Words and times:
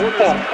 me, 0.00 0.06
what 0.06 0.45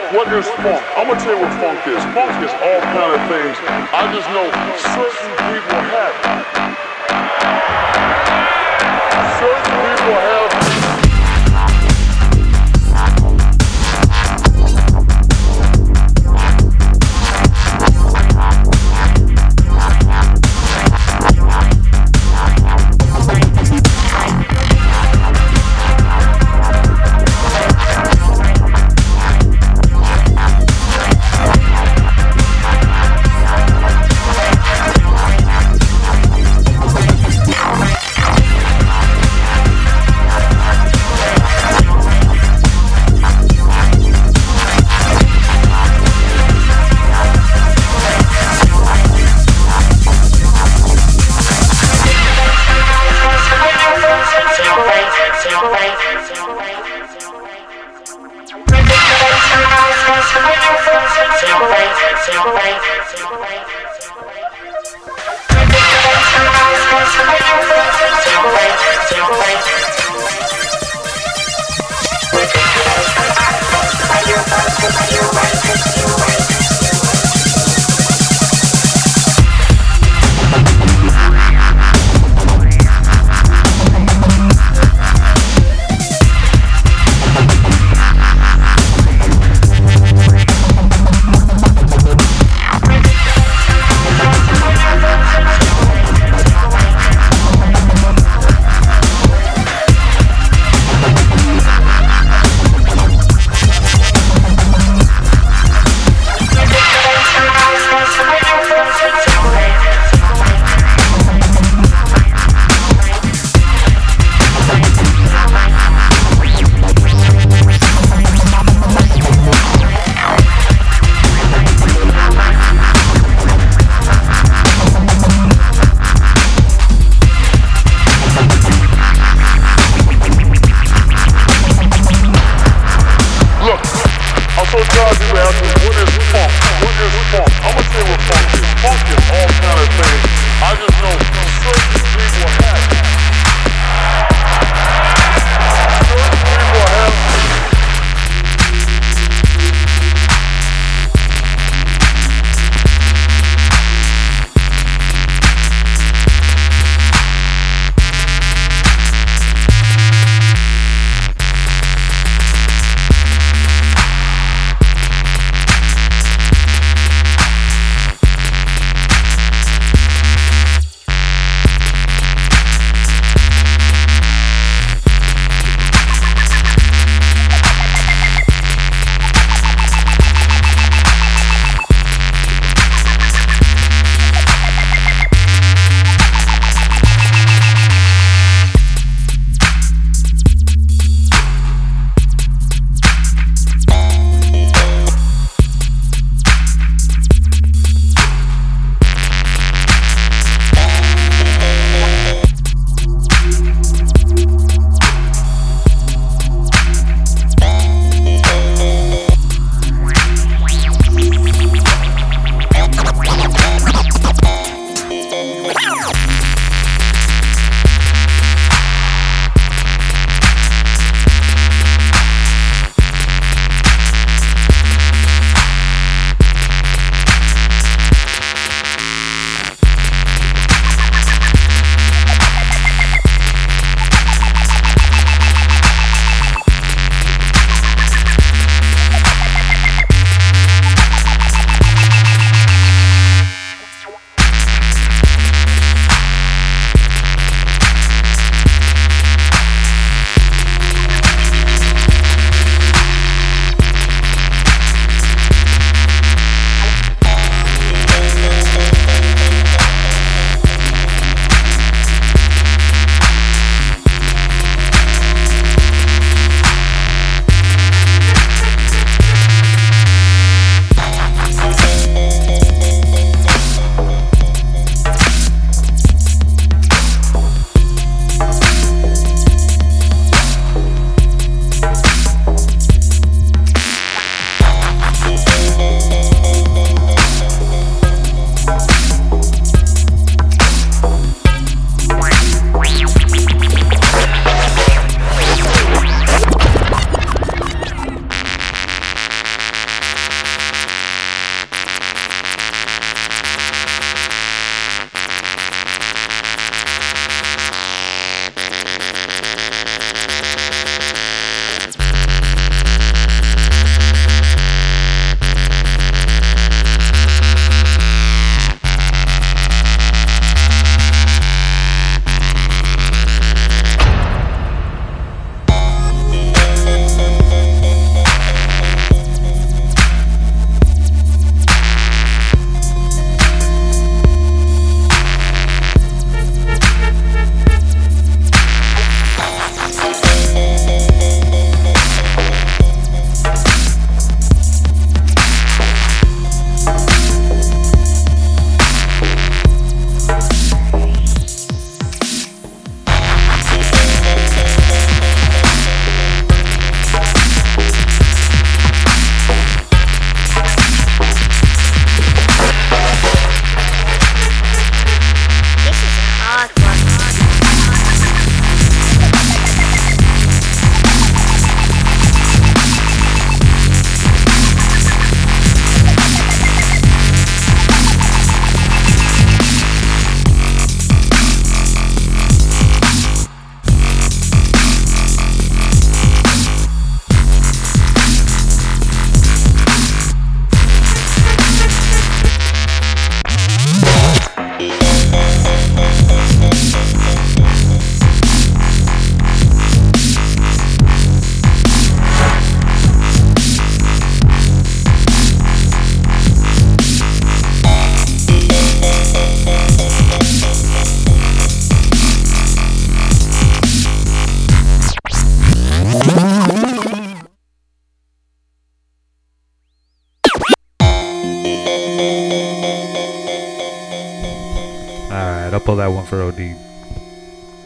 that 426.02 426.08
one 426.08 426.26
for 426.26 426.42
OD. 426.42 426.56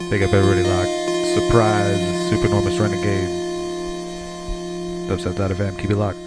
Big 0.09 0.23
up 0.23 0.33
everybody 0.33 0.63
locked. 0.63 0.89
Surprise, 1.35 2.01
Supernormous 2.31 2.79
Renegade. 2.79 3.29
event. 5.51 5.77
keep 5.77 5.91
it 5.91 5.97
locked. 5.97 6.26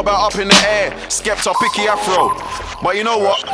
About 0.00 0.32
up 0.32 0.40
in 0.40 0.48
the 0.48 0.54
air. 0.66 0.90
Skepta, 1.08 1.52
picky 1.60 1.86
afro. 1.86 2.34
But 2.82 2.96
you 2.96 3.04
know 3.04 3.18
what? 3.18 3.44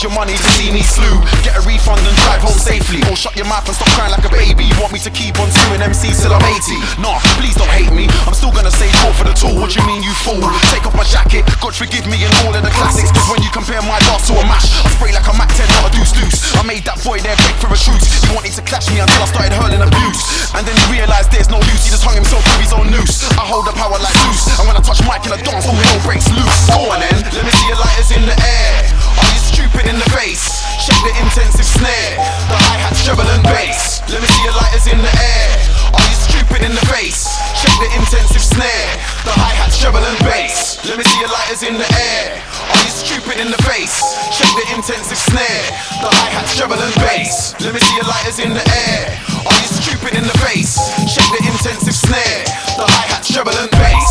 Your 0.00 0.16
money 0.16 0.32
to 0.32 0.50
see 0.56 0.72
me 0.72 0.80
slew. 0.80 1.12
Get 1.44 1.52
a 1.52 1.62
refund 1.68 2.00
and 2.00 2.16
drive 2.24 2.40
home 2.40 2.56
safely. 2.56 3.04
Or 3.12 3.16
shut 3.20 3.36
your 3.36 3.44
mouth 3.44 3.68
and 3.68 3.76
stop 3.76 3.92
crying 3.92 4.08
like 4.08 4.24
a 4.24 4.32
baby. 4.32 4.64
You 4.64 4.72
want 4.80 4.96
me 4.96 5.00
to 5.04 5.12
keep 5.12 5.36
on 5.36 5.52
suing 5.52 5.84
MCs 5.84 6.24
till 6.24 6.32
I'm 6.32 6.40
80? 6.40 7.04
Nah, 7.04 7.20
please 7.36 7.52
don't 7.52 7.68
hate 7.68 7.92
me. 7.92 8.08
I'm 8.24 8.32
still 8.32 8.48
gonna 8.48 8.72
say 8.72 8.88
call 9.04 9.12
for 9.12 9.28
the 9.28 9.36
tool. 9.36 9.60
What 9.60 9.76
you 9.76 9.84
mean, 9.84 10.00
you 10.00 10.16
fool? 10.24 10.40
Take 10.72 10.88
off 10.88 10.96
my 10.96 11.04
jacket. 11.04 11.44
God 11.60 11.76
forgive 11.76 12.08
me 12.08 12.16
and 12.24 12.32
all 12.40 12.56
of 12.56 12.64
the 12.64 12.72
classics. 12.72 13.12
Cause 13.12 13.28
when 13.28 13.44
you 13.44 13.52
compare 13.52 13.84
my 13.84 14.00
last 14.08 14.24
to 14.32 14.40
a 14.40 14.44
mash, 14.48 14.72
I 14.80 14.88
spray 14.96 15.12
like 15.12 15.28
a 15.28 15.36
Mac 15.36 15.52
10, 15.52 15.68
not 15.68 15.88
a 15.88 15.90
deuce 15.92 16.16
deuce. 16.16 16.48
I 16.56 16.64
made 16.64 16.88
that 16.88 16.96
boy 17.04 17.20
there 17.20 17.36
beg 17.36 17.60
for 17.60 17.68
a 17.68 17.76
truce. 17.76 18.08
He 18.24 18.32
wanted 18.32 18.56
to 18.56 18.64
clash 18.64 18.88
me 18.88 19.04
until 19.04 19.20
I 19.20 19.28
started 19.28 19.52
hurling 19.52 19.84
abuse. 19.84 20.48
And 20.56 20.64
then 20.64 20.80
he 20.80 20.96
realized 20.96 21.28
there's 21.28 21.52
no 21.52 21.60
use. 21.68 21.84
He 21.84 21.92
just 21.92 22.08
hung 22.08 22.16
himself 22.16 22.40
with 22.48 22.64
his 22.64 22.72
own 22.72 22.88
noose. 22.88 23.28
I 23.36 23.44
hold 23.44 23.68
the 23.68 23.76
power 23.76 24.00
like 24.00 24.16
Zeus. 24.16 24.48
And 24.56 24.64
when 24.64 24.80
I 24.80 24.82
touch 24.82 25.04
mic 25.04 25.28
in 25.28 25.36
a 25.36 25.40
dance, 25.44 25.68
all 25.68 25.76
hell 25.76 26.00
breaks 26.08 26.24
loose. 26.32 26.72
Go 26.72 26.88
on 26.88 27.04
then, 27.04 27.20
let 27.36 27.44
me 27.44 27.52
see 27.52 27.68
your 27.68 27.76
lighters 27.76 28.08
in 28.16 28.24
the 28.24 28.36
air. 28.40 29.09
Are 29.18 29.30
you 29.32 29.40
stupid 29.42 29.86
in 29.90 29.96
the 29.98 30.10
face? 30.14 30.62
Check 30.84 30.98
the 31.02 31.14
intensive 31.22 31.66
snare. 31.66 32.14
The 32.50 32.56
hi-hat, 32.56 32.94
treble 33.02 33.26
and 33.26 33.42
bass. 33.44 34.00
Let 34.10 34.22
me 34.22 34.28
see 34.28 34.42
your 34.44 34.56
lighters 34.56 34.86
in 34.86 34.98
the 34.98 35.12
air. 35.12 35.48
Are 35.94 36.06
you 36.06 36.16
stupid 36.16 36.62
in 36.62 36.72
the 36.74 36.84
face? 36.90 37.26
Check 37.58 37.74
the 37.82 37.90
intensive 37.98 38.42
snare. 38.42 38.90
The 39.26 39.34
hi-hat, 39.34 39.72
treble 39.76 40.02
and 40.02 40.18
bass. 40.24 40.80
Let 40.88 40.96
me 40.98 41.04
see 41.04 41.20
your 41.20 41.30
lighters 41.30 41.62
in 41.62 41.74
the 41.78 41.86
air. 41.86 42.42
Are 42.42 42.82
you 42.82 42.92
stupid 42.92 43.36
in 43.38 43.50
the 43.50 43.60
face? 43.68 44.00
Check 44.34 44.50
the 44.56 44.66
intensive 44.74 45.18
snare. 45.18 45.64
The 46.02 46.10
hi-hat, 46.10 46.48
treble 46.56 46.80
and 46.80 46.94
bass. 47.04 47.54
Let 47.60 47.74
me 47.74 47.80
see 47.80 47.94
your 47.96 48.08
lighters 48.08 48.38
in 48.40 48.50
the 48.56 48.64
air. 48.64 49.14
Are 49.46 49.58
you 49.60 49.70
stupid 49.70 50.16
in 50.16 50.24
the 50.24 50.36
face? 50.44 50.76
Check 51.06 51.28
the 51.34 51.42
intensive 51.46 51.94
snare. 51.94 52.42
The 52.78 52.86
hi-hat, 52.88 53.22
treble 53.26 53.54
and 53.54 53.70
bass. 53.76 54.09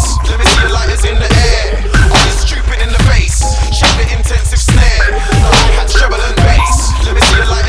The 3.40 3.48
face? 3.48 4.11
Intensive 4.11 4.60
snare. 4.60 5.11
The 5.11 5.49
hi-hat, 5.52 5.90
treble 5.90 6.22
and 6.22 6.36
bass. 6.36 6.91
Let 7.06 7.16
me 7.16 7.22
see 7.22 7.36
the 7.36 7.45
air. 7.45 7.69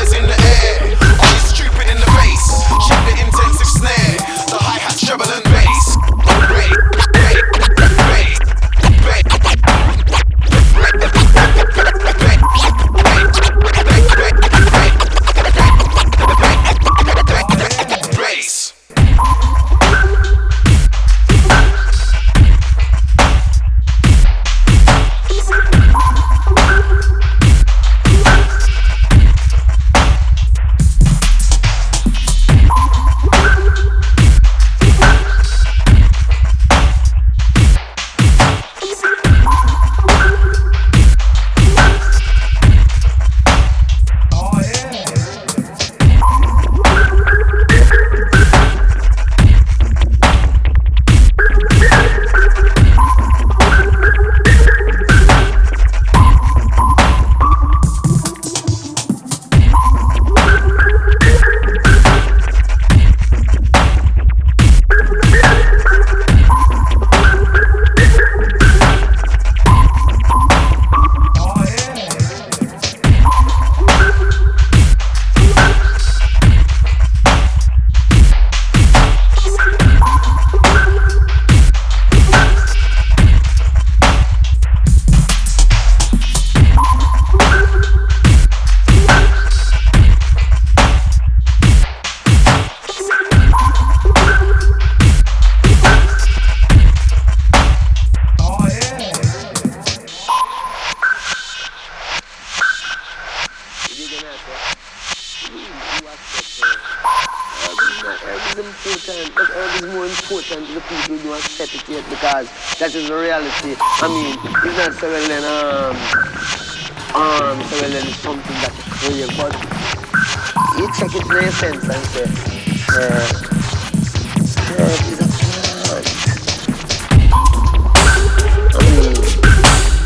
Uh, 122.93 123.25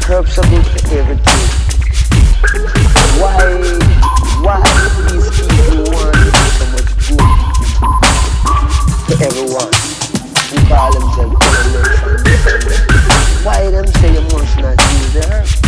herb 0.08 0.26
is 0.26 0.92
everything. 0.94 1.42
Why, 3.20 3.44
why 4.42 4.64
these 5.10 5.30
people 5.36 5.84
want 5.92 6.16
so 6.56 6.66
much 6.72 6.92
good 7.08 7.30
to 9.08 9.14
everyone 9.26 9.74
call 10.68 10.92
themselves 10.94 11.36
colonels 11.42 12.00
Why 13.46 13.70
them 13.70 13.88
say 13.88 14.14
you 14.14 14.22
must 14.22 14.58
not 14.58 14.80
use 14.94 15.14
the? 15.14 15.65